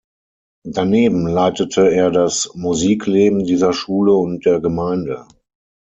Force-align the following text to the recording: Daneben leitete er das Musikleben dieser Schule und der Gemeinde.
Daneben 0.65 1.27
leitete 1.27 1.91
er 1.91 2.09
das 2.09 2.49
Musikleben 2.55 3.43
dieser 3.43 3.71
Schule 3.71 4.13
und 4.15 4.43
der 4.47 4.59
Gemeinde. 4.59 5.27